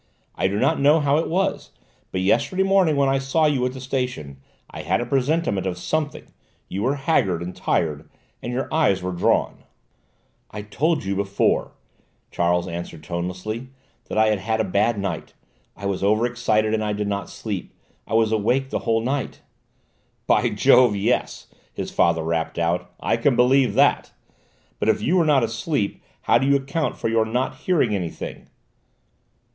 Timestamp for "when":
2.95-3.07